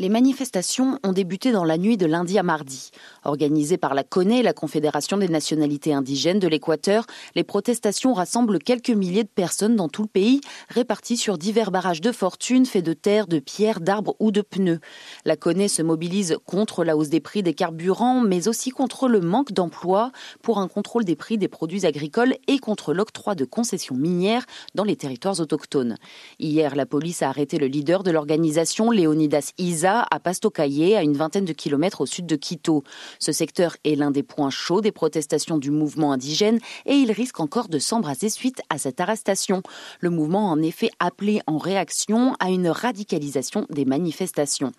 Les 0.00 0.08
manifestations 0.08 1.00
ont 1.02 1.12
débuté 1.12 1.50
dans 1.50 1.64
la 1.64 1.76
nuit 1.76 1.96
de 1.96 2.06
lundi 2.06 2.38
à 2.38 2.44
mardi. 2.44 2.90
Organisées 3.24 3.78
par 3.78 3.94
la 3.94 4.04
CONE, 4.04 4.42
la 4.42 4.52
Confédération 4.52 5.16
des 5.16 5.26
nationalités 5.26 5.92
indigènes 5.92 6.38
de 6.38 6.46
l'Équateur, 6.46 7.04
les 7.34 7.42
protestations 7.42 8.14
rassemblent 8.14 8.60
quelques 8.60 8.90
milliers 8.90 9.24
de 9.24 9.28
personnes 9.28 9.74
dans 9.74 9.88
tout 9.88 10.02
le 10.02 10.08
pays, 10.08 10.40
réparties 10.68 11.16
sur 11.16 11.36
divers 11.36 11.72
barrages 11.72 12.00
de 12.00 12.12
fortune 12.12 12.64
faits 12.64 12.84
de 12.84 12.92
terre, 12.92 13.26
de 13.26 13.40
pierres, 13.40 13.80
d'arbres 13.80 14.14
ou 14.20 14.30
de 14.30 14.40
pneus. 14.40 14.78
La 15.24 15.34
CONE 15.34 15.66
se 15.66 15.82
mobilise 15.82 16.36
contre 16.44 16.84
la 16.84 16.96
hausse 16.96 17.08
des 17.08 17.18
prix 17.18 17.42
des 17.42 17.54
carburants, 17.54 18.20
mais 18.20 18.46
aussi 18.46 18.70
contre 18.70 19.08
le 19.08 19.20
manque 19.20 19.50
d'emploi, 19.50 20.12
pour 20.42 20.58
un 20.60 20.68
contrôle 20.68 21.04
des 21.04 21.16
prix 21.16 21.38
des 21.38 21.48
produits 21.48 21.86
agricoles 21.86 22.36
et 22.46 22.60
contre 22.60 22.94
l'octroi 22.94 23.34
de 23.34 23.44
concessions 23.44 23.96
minières 23.96 24.46
dans 24.76 24.84
les 24.84 24.94
territoires 24.94 25.40
autochtones. 25.40 25.96
Hier, 26.38 26.76
la 26.76 26.86
police 26.86 27.22
a 27.22 27.30
arrêté 27.30 27.58
le 27.58 27.66
leader 27.66 28.04
de 28.04 28.12
l'organisation, 28.12 28.92
Léonidas 28.92 29.50
Isa, 29.58 29.87
à 29.88 30.20
Pastocaillé, 30.20 30.96
à 30.96 31.02
une 31.02 31.16
vingtaine 31.16 31.44
de 31.44 31.52
kilomètres 31.52 32.00
au 32.00 32.06
sud 32.06 32.26
de 32.26 32.36
Quito. 32.36 32.84
Ce 33.18 33.32
secteur 33.32 33.76
est 33.84 33.94
l'un 33.94 34.10
des 34.10 34.22
points 34.22 34.50
chauds 34.50 34.80
des 34.80 34.92
protestations 34.92 35.58
du 35.58 35.70
mouvement 35.70 36.12
indigène 36.12 36.58
et 36.86 36.94
il 36.94 37.10
risque 37.12 37.40
encore 37.40 37.68
de 37.68 37.78
s'embraser 37.78 38.28
suite 38.28 38.60
à 38.70 38.78
cette 38.78 39.00
arrestation. 39.00 39.62
Le 40.00 40.10
mouvement 40.10 40.50
a 40.50 40.52
en 40.52 40.62
effet 40.62 40.90
appelé 41.00 41.40
en 41.46 41.58
réaction 41.58 42.34
à 42.40 42.50
une 42.50 42.68
radicalisation 42.68 43.66
des 43.70 43.84
manifestations. 43.84 44.72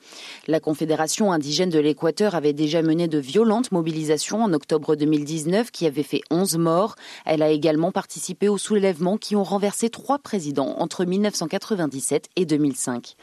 La 0.48 0.60
Confédération 0.60 1.32
indigène 1.32 1.70
de 1.70 1.80
l'Équateur 1.80 2.36
avait 2.36 2.54
déjà 2.54 2.82
mené 2.82 3.08
de 3.08 3.18
violentes 3.18 3.72
mobilisations 3.72 4.44
en 4.44 4.54
octobre 4.54 4.96
2019 4.96 5.72
qui 5.72 5.86
avaient 5.86 6.04
fait 6.04 6.22
11 6.30 6.58
morts. 6.58 6.96
Elle 7.26 7.42
a 7.42 7.50
également 7.50 7.92
participé 7.92 8.50
aux 8.50 8.58
soulèvements 8.58 9.18
qui 9.18 9.36
ont 9.36 9.44
renversé 9.44 9.90
trois 9.90 10.20
présidents 10.20 10.76
entre 10.78 11.06
1997 11.06 12.30
et 12.36 12.46
2005. 12.46 13.16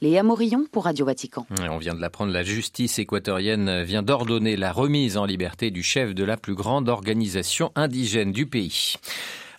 Léa 0.00 0.22
Morillon 0.22 0.66
pour 0.70 0.84
Radio 0.84 1.06
Vatican. 1.06 1.46
On 1.70 1.78
vient 1.78 1.94
de 1.94 2.00
l'apprendre, 2.00 2.32
la 2.32 2.42
justice 2.42 2.98
équatorienne 2.98 3.82
vient 3.82 4.02
d'ordonner 4.02 4.56
la 4.56 4.72
remise 4.72 5.16
en 5.16 5.24
liberté 5.24 5.70
du 5.70 5.82
chef 5.82 6.14
de 6.14 6.24
la 6.24 6.36
plus 6.36 6.54
grande 6.54 6.88
organisation 6.88 7.70
indigène 7.74 8.32
du 8.32 8.46
pays. 8.46 8.94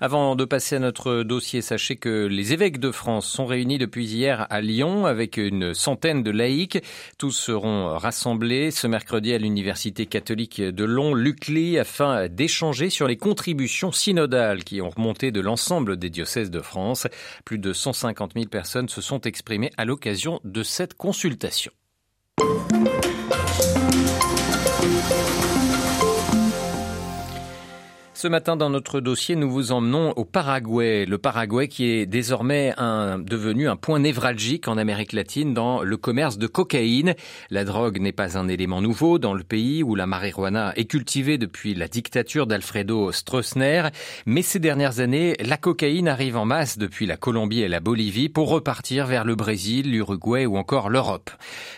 Avant 0.02 0.36
de 0.36 0.44
passer 0.44 0.75
à 0.75 0.80
notre 0.80 1.24
dossier, 1.24 1.62
sachez 1.62 1.96
que 1.96 2.25
les 2.25 2.52
évêques 2.52 2.80
de 2.80 2.92
France 2.92 3.28
sont 3.28 3.46
réunis 3.46 3.78
depuis 3.78 4.06
hier 4.06 4.46
à 4.50 4.60
Lyon 4.60 5.06
avec 5.06 5.38
une 5.38 5.74
centaine 5.74 6.22
de 6.22 6.32
laïcs. 6.32 6.84
Tous 7.18 7.32
seront 7.32 7.98
rassemblés 7.98 8.72
ce 8.72 8.88
mercredi 8.88 9.34
à 9.34 9.38
l'Université 9.38 10.06
catholique 10.06 10.62
de 10.62 10.84
Lyon-Lucly 10.84 11.80
afin 11.80 12.28
d'échanger 12.28 12.90
sur 12.90 13.08
les 13.08 13.18
contributions 13.18 13.94
synodales 13.94 14.64
qui 14.66 14.82
ont 14.82 14.90
remonté 14.90 15.32
de 15.32 15.40
l'ensemble 15.40 15.98
des 15.98 16.10
diocèses 16.10 16.52
de 16.52 16.62
France. 16.62 17.08
Plus 17.46 17.58
de 17.58 17.72
150 17.72 18.34
000 18.34 18.48
personnes 18.48 18.90
se 18.90 19.02
sont 19.02 19.22
exprimées 19.22 19.72
à 19.78 19.86
l'occasion 19.86 20.42
de 20.44 20.64
cette 20.64 20.96
consultation. 20.96 21.72
Ce 28.25 28.27
matin, 28.27 28.58
dans 28.58 28.72
notre 28.72 29.01
dossier, 29.01 29.36
nous 29.36 29.51
vous 29.51 29.72
emmenons 29.72 30.12
au 30.15 30.25
Paraguay. 30.25 31.05
Le 31.05 31.20
Paraguay 31.20 31.67
qui 31.67 31.86
est 31.86 32.08
désormais 32.08 32.74
devenu 33.20 33.70
un 33.70 33.75
point 33.75 34.00
névralgique 34.00 34.67
en 34.67 34.79
Amérique 34.79 35.13
latine 35.13 35.53
dans 35.53 35.84
le 35.84 35.96
commerce 35.96 36.39
de 36.39 36.48
cocaïne. 36.48 37.13
La 37.51 37.65
drogue 37.65 38.00
n'est 38.01 38.12
pas 38.12 38.36
un 38.39 38.48
élément 38.48 38.82
nouveau 38.82 39.20
dans 39.20 39.36
le 39.36 39.44
pays 39.44 39.84
où 39.84 39.94
la 39.94 40.08
marijuana 40.08 40.74
est 40.75 40.86
cultivée 40.86 41.38
depuis 41.38 41.75
la 41.75 41.88
dictature 41.88 42.48
d'Alfredo 42.48 43.12
Stroessner. 43.12 43.89
Mais 44.25 44.41
ces 44.41 44.58
dernières 44.58 45.01
années, 45.01 45.36
la 45.39 45.58
cocaïne 45.58 46.08
arrive 46.08 46.38
en 46.38 46.46
masse 46.46 46.79
depuis 46.79 47.05
la 47.05 47.17
Colombie 47.17 47.62
et 47.62 47.67
la 47.67 47.79
Bolivie 47.79 48.29
pour 48.29 48.50
repartir 48.50 49.05
vers 49.05 49.24
le 49.24 49.36
Brésil, 49.36 49.91
l'Uruguay 49.91 50.48
ou 50.48 50.58
encore 50.58 50.89
l'Europe. 50.89 51.29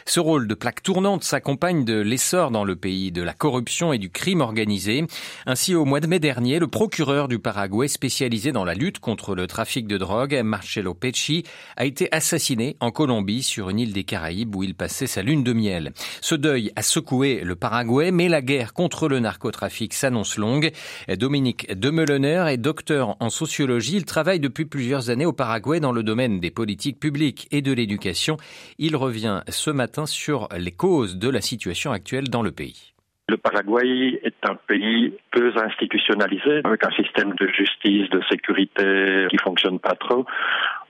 Ce 0.06 0.22
rôle 0.22 0.48
de 0.48 0.56
plaque 0.56 0.82
tournante 0.82 1.26
s'accompagne 1.26 1.84
de 1.84 2.00
l'essor 2.00 2.52
dans 2.52 2.64
le 2.64 2.78
pays 2.78 3.12
de 3.12 3.22
la 3.22 3.34
corruption 3.34 3.92
et 3.92 3.98
du 3.98 4.10
crime 4.10 4.40
organisé. 4.40 5.06
Ainsi, 5.46 5.76
au 5.76 5.84
mois 5.84 6.00
de 6.00 6.08
mai 6.08 6.20
dernier, 6.20 6.37
le 6.40 6.68
procureur 6.68 7.28
du 7.28 7.40
Paraguay 7.40 7.88
spécialisé 7.88 8.52
dans 8.52 8.64
la 8.64 8.76
lutte 8.76 9.00
contre 9.00 9.34
le 9.34 9.48
trafic 9.48 9.88
de 9.88 9.98
drogue, 9.98 10.40
Marcelo 10.44 10.94
Pecci, 10.94 11.44
a 11.76 11.86
été 11.86 12.08
assassiné 12.12 12.78
en 12.80 12.92
Colombie 12.92 13.42
sur 13.42 13.70
une 13.70 13.80
île 13.80 13.94
des 13.94 14.04
Caraïbes 14.04 14.56
où 14.56 14.64
il 14.64 14.76
passait 14.76 15.08
sa 15.08 15.24
lune 15.24 15.44
de 15.44 15.54
miel. 15.54 15.94
Ce 16.22 16.36
deuil 16.36 16.72
a 16.76 16.84
secoué 16.84 17.42
le 17.44 17.56
Paraguay, 17.56 18.12
mais 18.12 18.30
la 18.30 18.42
guerre 18.42 18.74
contre 18.74 19.08
le 19.08 19.20
narcotrafic 19.20 19.94
s'annonce 19.94 20.38
longue. 20.38 20.72
Dominique 21.10 21.74
Demelener 21.74 22.46
est 22.50 22.58
docteur 22.58 23.18
en 23.20 23.30
sociologie. 23.30 23.98
Il 23.98 24.06
travaille 24.06 24.40
depuis 24.40 24.66
plusieurs 24.66 25.10
années 25.10 25.26
au 25.26 25.34
Paraguay 25.34 25.80
dans 25.80 25.92
le 25.92 26.04
domaine 26.04 26.40
des 26.40 26.52
politiques 26.52 27.00
publiques 27.00 27.48
et 27.52 27.62
de 27.62 27.72
l'éducation. 27.72 28.38
Il 28.78 28.96
revient 28.96 29.42
ce 29.50 29.72
matin 29.72 30.06
sur 30.06 30.48
les 30.56 30.72
causes 30.72 31.18
de 31.18 31.30
la 31.30 31.42
situation 31.42 31.92
actuelle 31.92 32.30
dans 32.30 32.44
le 32.44 32.52
pays. 32.52 32.94
Le 33.30 33.36
Paraguay 33.36 34.22
est 34.24 34.50
un 34.50 34.56
pays 34.56 35.14
peu 35.32 35.52
institutionnalisé, 35.58 36.62
avec 36.64 36.86
un 36.86 36.92
système 36.92 37.34
de 37.34 37.48
justice, 37.48 38.10
de 38.10 38.22
sécurité 38.30 39.28
qui 39.30 39.38
fonctionne 39.38 39.80
pas 39.80 39.96
trop. 39.96 40.26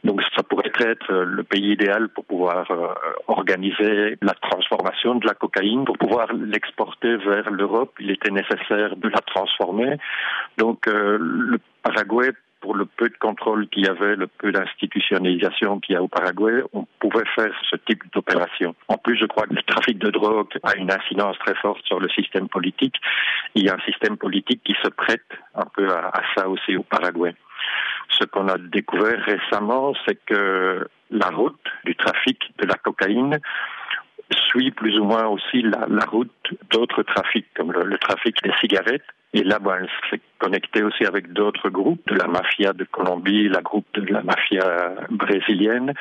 Donc 0.04 0.22
ça 0.36 0.44
pourrait 0.44 0.72
être 0.80 1.12
le 1.12 1.44
pays 1.44 1.72
idéal 1.72 2.10
pour 2.10 2.26
pouvoir 2.26 2.70
euh, 2.70 2.94
organiser 3.28 4.18
la 4.22 4.34
transformation 4.34 5.16
de 5.16 5.26
la 5.26 5.34
cocaïne, 5.34 5.84
pour 5.86 5.98
pouvoir 5.98 6.32
l'exporter 6.34 7.18
vers 7.18 7.50
l'Europe. 7.50 7.96
Il 8.00 8.12
était 8.12 8.30
nécessaire 8.30 8.96
de 8.96 9.10
la 9.10 9.22
transformer. 9.22 9.98
Donc 10.58 10.88
euh, 10.88 11.18
le 11.20 11.58
Paraguay 11.82 12.30
pour 12.68 12.76
le 12.76 12.86
peu 12.86 13.08
de 13.08 13.16
contrôle 13.18 13.70
qu'il 13.70 13.86
y 13.86 13.88
avait, 13.88 14.18
le 14.18 14.28
peu 14.28 14.52
d'institutionnalisation 14.52 15.80
qu'il 15.80 15.94
y 15.94 15.96
a 15.96 16.04
au 16.04 16.10
Paraguay, 16.10 16.62
on 16.74 16.86
pouvait 17.00 17.24
faire 17.34 17.54
ce 17.72 17.78
type 17.78 18.04
d'opération. 18.12 18.76
En 18.90 18.98
plus, 18.98 19.18
je 19.18 19.26
crois 19.26 19.48
que 19.48 19.54
le 19.54 19.64
trafic 19.64 19.98
de 20.00 20.10
drogue 20.10 20.50
a 20.64 20.76
une 20.76 20.92
incidence 20.92 21.40
très 21.40 21.56
forte 21.56 21.82
sur 21.86 22.02
le 22.02 22.10
système 22.10 22.50
politique. 22.50 22.96
Il 23.56 23.64
y 23.64 23.70
a 23.70 23.76
un 23.76 23.80
système 23.86 24.18
politique 24.18 24.62
qui 24.66 24.76
se 24.84 24.90
prête 24.90 25.30
un 25.56 25.64
peu 25.74 25.88
à, 25.88 26.12
ça 26.36 26.50
aussi 26.50 26.76
au 26.76 26.84
Paraguay. 26.84 27.34
Ce 28.10 28.26
qu'on 28.26 28.50
a 28.50 28.58
découvert 28.58 29.24
récemment, 29.24 29.94
c'est 30.06 30.20
que 30.26 30.86
la 31.10 31.30
route 31.30 31.72
du 31.86 31.96
trafic 31.96 32.52
de 32.60 32.68
la 32.68 32.76
cocaïne 32.76 33.40
suit 34.50 34.72
plus 34.72 35.00
ou 35.00 35.06
moins 35.06 35.28
aussi 35.28 35.62
la, 35.62 36.04
route 36.04 36.32
d'autres 36.70 37.04
trafics, 37.04 37.48
comme 37.56 37.72
le, 37.72 37.98
trafic 37.98 38.36
des 38.44 38.52
cigarettes. 38.60 39.08
Et 39.34 39.44
là, 39.44 39.60
ben, 39.60 39.78
elle 39.82 39.90
s'est 40.10 40.22
connectée 40.40 40.84
aussi 40.84 41.06
avec 41.06 41.34
d'autres 41.34 41.70
groupes, 41.70 42.02
de 42.08 42.16
la 42.16 42.28
mafia 42.28 42.74
de 42.74 42.86
Colombie, 42.86 43.50
la 43.50 43.62
groupe 43.62 43.86
de 43.94 44.02
la 44.12 44.24
mafia 44.24 44.96
brésilienne, 45.10 45.94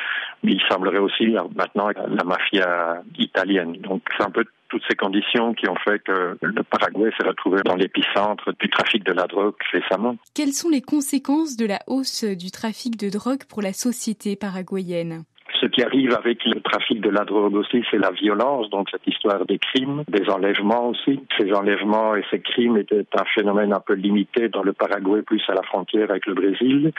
mais 0.42 0.52
il 0.52 0.62
semblerait 0.70 0.98
aussi 0.98 1.34
maintenant 1.54 1.88
la 1.88 2.24
mafia 2.24 3.02
italienne. 3.18 3.76
Donc 3.78 4.02
c'est 4.16 4.24
un 4.24 4.30
peu 4.30 4.44
toutes 4.68 4.82
ces 4.88 4.96
conditions 4.96 5.54
qui 5.54 5.68
ont 5.68 5.76
fait 5.76 6.02
que 6.02 6.36
le 6.40 6.62
Paraguay 6.62 7.10
s'est 7.18 7.26
retrouvé 7.26 7.62
dans 7.64 7.76
l'épicentre 7.76 8.52
du 8.58 8.68
trafic 8.68 9.04
de 9.04 9.12
la 9.12 9.26
drogue 9.26 9.54
récemment. 9.72 10.16
Quelles 10.34 10.52
sont 10.52 10.68
les 10.68 10.82
conséquences 10.82 11.56
de 11.56 11.66
la 11.66 11.78
hausse 11.86 12.24
du 12.24 12.50
trafic 12.50 12.96
de 12.96 13.08
drogue 13.10 13.44
pour 13.48 13.62
la 13.62 13.72
société 13.72 14.36
paraguayenne? 14.36 15.24
Ce 15.60 15.66
qui 15.66 15.82
arrive 15.82 16.14
avec 16.14 16.44
le 16.44 16.60
trafic 16.60 17.00
de 17.00 17.10
la 17.10 17.24
drogue 17.24 17.54
aussi, 17.54 17.82
c'est 17.90 17.98
la 17.98 18.10
violence, 18.10 18.70
donc 18.70 18.88
cette 18.90 19.06
histoire 19.06 19.44
des 19.46 19.58
crimes, 19.58 20.04
des 20.08 20.28
enlèvements 20.28 20.88
aussi. 20.88 21.20
Ces 21.38 21.52
enlèvements 21.52 22.14
et 22.14 22.24
ces 22.30 22.40
crimes 22.40 22.76
étaient 22.76 23.06
un 23.18 23.24
phénomène 23.34 23.72
un 23.72 23.80
peu 23.80 23.94
limité 23.94 24.48
dans 24.48 24.62
le 24.62 24.72
Paraguay, 24.72 25.22
plus 25.22 25.42
à 25.48 25.54
la 25.54 25.62
frontière 25.62 26.10
avec 26.10 26.26
le 26.26 26.34
Brésil. 26.34 26.92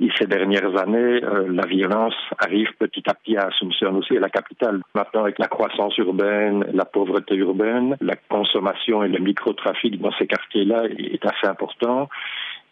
Et 0.00 0.08
ces 0.18 0.26
dernières 0.26 0.76
années, 0.76 1.22
euh, 1.24 1.46
la 1.48 1.66
violence 1.66 2.14
arrive 2.38 2.68
petit 2.78 3.02
à 3.08 3.14
petit 3.14 3.36
à 3.36 3.46
Asunción 3.46 3.96
aussi, 3.96 4.16
à 4.16 4.20
la 4.20 4.28
capitale. 4.28 4.82
Maintenant, 4.94 5.22
avec 5.22 5.38
la 5.38 5.48
croissance 5.48 5.96
urbaine, 5.98 6.64
la 6.72 6.84
pauvreté 6.84 7.34
urbaine, 7.36 7.96
la 8.00 8.16
consommation 8.28 9.02
et 9.02 9.08
le 9.08 9.18
microtrafic 9.18 10.00
dans 10.00 10.12
ces 10.18 10.26
quartiers-là 10.26 10.84
est 10.98 11.24
assez 11.24 11.46
important 11.46 12.08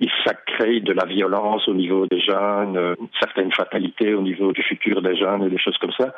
et 0.01 0.09
ça 0.25 0.35
crée 0.35 0.81
de 0.81 0.93
la 0.93 1.05
violence 1.05 1.69
au 1.69 1.75
niveau 1.75 2.07
des 2.07 2.21
jeunes, 2.21 2.77
euh, 2.77 2.95
une 2.99 3.09
certaine 3.21 3.53
fatalité 3.53 4.15
au 4.15 4.23
niveau 4.23 4.53
du 4.53 4.63
futur 4.63 5.03
des 5.03 5.17
jeunes 5.17 5.45
et 5.45 5.51
des 5.51 5.59
choses 5.59 5.79
comme 5.79 5.93
ça. 5.93 6.15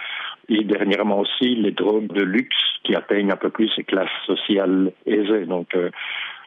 Et 0.48 0.64
dernièrement 0.64 1.20
aussi, 1.20 1.54
les 1.56 1.72
drogues 1.72 2.12
de 2.12 2.22
luxe 2.22 2.56
qui 2.84 2.94
atteignent 2.94 3.32
un 3.32 3.36
peu 3.36 3.50
plus 3.50 3.70
les 3.76 3.84
classes 3.84 4.08
sociales 4.26 4.92
aisées. 5.04 5.44
Donc, 5.44 5.74
euh, 5.74 5.90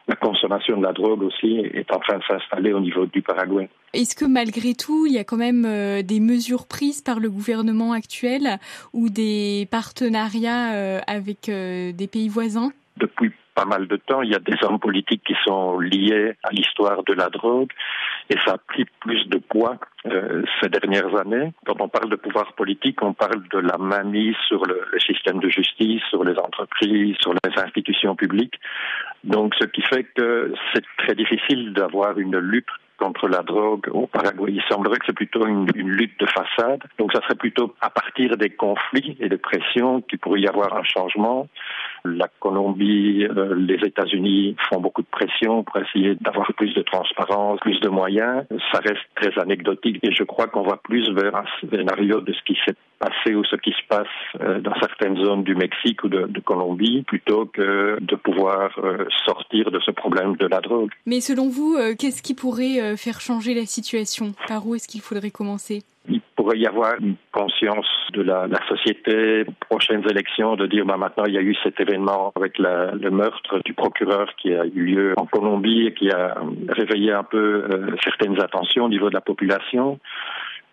la 0.08 0.16
consommation 0.16 0.78
de 0.78 0.82
la 0.82 0.92
drogue 0.92 1.22
aussi 1.22 1.58
est 1.72 1.92
en 1.92 2.00
train 2.00 2.18
de 2.18 2.24
s'installer 2.24 2.72
au 2.72 2.80
niveau 2.80 3.06
du 3.06 3.22
Paraguay. 3.22 3.68
Est-ce 3.94 4.16
que 4.16 4.24
malgré 4.24 4.74
tout, 4.74 5.06
il 5.06 5.12
y 5.12 5.18
a 5.18 5.24
quand 5.24 5.36
même 5.36 5.64
euh, 5.64 6.02
des 6.02 6.18
mesures 6.18 6.66
prises 6.66 7.00
par 7.00 7.20
le 7.20 7.30
gouvernement 7.30 7.92
actuel 7.92 8.58
ou 8.92 9.08
des 9.08 9.68
partenariats 9.70 11.00
avec 11.06 11.48
des 11.48 12.08
pays 12.10 12.28
voisins? 12.28 12.72
Depuis 12.96 13.30
pas 13.60 13.66
mal 13.66 13.86
de 13.86 13.96
temps, 13.96 14.22
il 14.22 14.30
y 14.30 14.34
a 14.34 14.38
des 14.38 14.56
hommes 14.62 14.78
politiques 14.78 15.22
qui 15.26 15.36
sont 15.44 15.78
liés 15.78 16.32
à 16.42 16.50
l'histoire 16.50 17.04
de 17.04 17.12
la 17.12 17.28
drogue 17.28 17.70
et 18.30 18.36
ça 18.44 18.54
a 18.54 18.58
pris 18.58 18.86
plus 19.00 19.28
de 19.28 19.36
poids 19.36 19.76
euh, 20.06 20.42
ces 20.62 20.70
dernières 20.70 21.14
années. 21.20 21.52
Quand 21.66 21.78
on 21.78 21.88
parle 21.88 22.08
de 22.08 22.16
pouvoir 22.16 22.54
politique, 22.54 23.02
on 23.02 23.12
parle 23.12 23.46
de 23.52 23.58
la 23.58 23.76
mainmise 23.76 24.36
sur 24.48 24.64
le, 24.64 24.80
le, 24.90 25.00
système 25.00 25.40
de 25.40 25.50
justice, 25.50 26.00
sur 26.08 26.24
les 26.24 26.38
entreprises, 26.38 27.16
sur 27.20 27.34
les 27.34 27.62
institutions 27.62 28.16
publiques. 28.16 28.58
Donc, 29.24 29.54
ce 29.60 29.66
qui 29.66 29.82
fait 29.82 30.04
que 30.04 30.54
c'est 30.72 30.84
très 30.96 31.14
difficile 31.14 31.74
d'avoir 31.74 32.18
une 32.18 32.38
lutte 32.38 32.72
contre 33.00 33.28
la 33.28 33.42
drogue 33.42 33.88
au 33.92 34.06
Paraguay. 34.06 34.52
Il 34.54 34.62
semblerait 34.68 34.98
que 34.98 35.06
c'est 35.06 35.14
plutôt 35.14 35.46
une, 35.46 35.66
lutte 35.74 36.20
de 36.20 36.26
façade. 36.26 36.82
Donc 36.98 37.12
ça 37.12 37.20
serait 37.22 37.34
plutôt 37.34 37.74
à 37.80 37.88
partir 37.90 38.36
des 38.36 38.50
conflits 38.50 39.16
et 39.20 39.28
des 39.28 39.38
pressions 39.38 40.02
qu'il 40.02 40.18
pourrait 40.18 40.40
y 40.40 40.46
avoir 40.46 40.76
un 40.76 40.82
changement. 40.84 41.48
La 42.04 42.28
Colombie, 42.38 43.24
euh, 43.24 43.54
les 43.56 43.78
États-Unis 43.86 44.56
font 44.68 44.80
beaucoup 44.80 45.02
de 45.02 45.08
pression 45.10 45.64
pour 45.64 45.78
essayer 45.78 46.14
d'avoir 46.20 46.52
plus 46.54 46.74
de 46.74 46.82
transparence, 46.82 47.58
plus 47.60 47.80
de 47.80 47.88
moyens. 47.88 48.44
Ça 48.72 48.80
reste 48.80 49.04
très 49.14 49.38
anecdotique 49.40 49.98
et 50.02 50.12
je 50.12 50.22
crois 50.24 50.46
qu'on 50.46 50.62
va 50.62 50.76
plus 50.76 51.10
vers 51.10 51.34
un 51.34 51.44
scénario 51.60 52.20
de 52.20 52.32
ce 52.32 52.42
qui 52.44 52.58
s'est 52.66 52.76
passé 52.98 53.34
ou 53.34 53.44
ce 53.44 53.56
qui 53.56 53.70
se 53.70 53.86
passe 53.88 54.06
euh, 54.42 54.60
dans 54.60 54.74
certaines 54.78 55.16
zones 55.24 55.42
du 55.42 55.54
Mexique 55.54 56.04
ou 56.04 56.08
de, 56.08 56.28
Colombie 56.44 57.02
plutôt 57.02 57.46
que 57.46 57.98
de 58.00 58.16
pouvoir 58.16 58.70
euh, 58.82 59.04
sortir 59.24 59.70
de 59.70 59.78
ce 59.80 59.90
problème 59.90 60.36
de 60.36 60.46
la 60.46 60.60
drogue. 60.60 60.90
Mais 61.06 61.20
selon 61.20 61.48
vous, 61.48 61.76
qu'est-ce 61.98 62.22
qui 62.22 62.34
pourrait 62.34 62.89
faire 62.96 63.20
changer 63.20 63.54
la 63.54 63.66
situation. 63.66 64.32
Par 64.48 64.66
où 64.66 64.74
est-ce 64.74 64.88
qu'il 64.88 65.00
faudrait 65.00 65.30
commencer? 65.30 65.82
Il 66.08 66.20
pourrait 66.34 66.58
y 66.58 66.66
avoir 66.66 66.94
une 66.98 67.16
conscience 67.30 67.86
de 68.14 68.22
la, 68.22 68.48
société, 68.68 69.44
prochaines 69.68 70.02
élections, 70.08 70.56
de 70.56 70.66
dire 70.66 70.86
bah, 70.86 70.96
maintenant 70.96 71.24
il 71.26 71.34
y 71.34 71.38
a 71.38 71.42
eu 71.42 71.54
cet 71.62 71.78
événement 71.78 72.32
avec 72.34 72.58
le 72.58 73.10
meurtre 73.10 73.60
du 73.64 73.74
procureur 73.74 74.34
qui 74.36 74.54
a 74.54 74.64
eu 74.64 74.84
lieu 74.84 75.14
en 75.18 75.26
Colombie 75.26 75.86
et 75.86 75.92
qui 75.92 76.10
a 76.10 76.36
réveillé 76.68 77.12
un 77.12 77.22
peu 77.22 77.64
euh, 77.70 77.94
certaines 78.02 78.40
attentions 78.40 78.86
au 78.86 78.88
niveau 78.88 79.10
de 79.10 79.14
la 79.14 79.20
population 79.20 80.00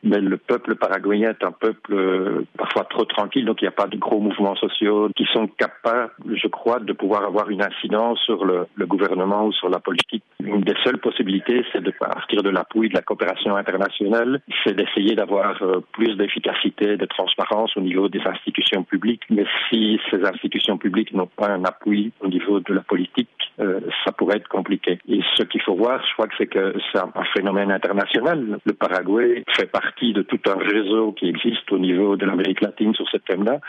mais 0.04 0.20
le 0.20 0.38
peuple 0.38 0.75
paraguayen 0.75 1.32
est 1.32 1.44
un 1.44 1.51
peuple 1.51 1.94
euh, 1.94 2.46
parfois 2.58 2.84
trop 2.86 3.06
tranquille, 3.06 3.46
donc 3.46 3.62
il 3.62 3.66
n'y 3.66 3.70
a 3.70 3.72
pas 3.72 3.88
de 3.88 3.98
gros 3.98 4.20
mouvements 4.20 4.56
sociaux 4.56 5.10
qui 5.16 5.25
sont 5.34 5.48
capables, 5.48 6.12
je 6.34 6.48
crois, 6.48 6.80
de 6.80 6.94
pouvoir 6.94 7.24
avoir 7.24 7.50
une 7.50 7.63
incidence 7.63 8.20
sur 8.22 8.46
le, 8.46 8.68
le 8.75 8.86
gouvernement 8.86 9.46
ou 9.46 9.54
sur 9.54 9.70
la 9.70 9.80
politique. 9.80 10.24
Une 10.44 10.62
des 10.62 10.75
seules 10.84 11.00
possibilités, 11.00 11.66
c'est 11.72 11.84
de 11.84 11.92
partir 11.92 12.44
de 12.44 12.50
l'appui 12.50 12.89
de 12.89 12.94
la 12.94 13.01
coopération 13.01 13.56
internationale, 13.56 14.42
c'est 14.63 14.75
d'essayer 14.75 15.16
d'avoir 15.16 15.62
euh, 15.62 15.82
plus 15.94 16.16
d'efficacité, 16.16 16.98
de 16.98 17.06
transparence 17.06 17.75
au 17.75 17.82
niveau 17.82 18.08
des 18.08 18.22
institutions 18.25 18.84
publiques. 18.84 19.24
Mais 19.30 19.46
si 19.70 20.00
ces 20.12 20.24
institutions 20.24 20.77
publiques 20.77 21.13
n'ont 21.13 21.27
pas 21.27 21.50
un 21.50 21.63
appui 21.63 22.12
au 22.22 22.27
niveau 22.27 22.60
de 22.60 22.74
la 22.74 22.82
politique, 22.82 23.30
euh, 23.60 23.80
ça 24.06 24.12
pourrait 24.12 24.38
être 24.38 24.48
compliqué. 24.48 25.00
Et 25.10 25.22
ce 25.36 25.44
qu'il 25.44 25.62
faut 25.62 25.75
voir, 25.75 26.04
je 26.08 26.13
crois 26.13 26.27
que 26.27 26.36
c'est 26.38 26.48
que 26.48 26.75
c'est 26.92 27.00
un 27.00 27.12
phénomène 27.36 27.72
international. 27.72 28.60
Le 28.63 28.74
Paraguay 28.74 29.44
fait 29.56 29.66
partie 29.66 29.87
partie 29.88 30.13
de 30.13 30.22
tout 30.22 30.39
un 30.48 30.58
réseau 30.58 31.13
qui 31.13 31.27
existe 31.27 31.72
au 31.72 31.79
niveau 31.79 32.15
de 32.15 32.25
l'Amérique 32.25 32.62
latine 32.62 32.94
sur 32.94 33.08
ce 33.10 33.17
thème-là. 33.17 33.60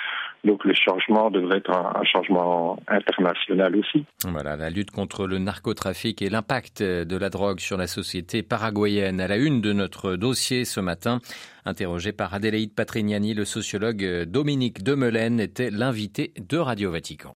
Donc 0.44 0.64
le 0.64 0.74
changement 0.74 1.30
devrait 1.30 1.58
être 1.58 1.70
un, 1.70 2.02
changement 2.04 2.78
international 2.88 3.76
aussi. 3.76 4.04
Voilà, 4.26 4.56
la 4.56 4.70
lutte 4.70 4.90
contre 4.90 5.26
le 5.26 5.38
narcotrafic 5.38 6.22
et 6.22 6.30
l'impact 6.30 6.82
de 6.82 7.16
la 7.16 7.30
drogue 7.30 7.60
sur 7.60 7.76
la 7.76 7.86
société 7.86 8.42
paraguayenne. 8.42 9.20
À 9.20 9.28
la 9.28 9.36
une 9.36 9.60
de 9.60 9.72
notre 9.72 10.16
dossier 10.16 10.64
ce 10.64 10.80
matin, 10.80 11.20
interrogé 11.64 12.12
par 12.12 12.34
Adélaïde 12.34 12.74
Patrignani, 12.74 13.34
le 13.34 13.44
sociologue 13.44 14.24
Dominique 14.24 14.82
Demelaine 14.82 15.40
était 15.40 15.70
l'invité 15.70 16.32
de 16.38 16.56
Radio 16.56 16.90
Vatican. 16.90 17.36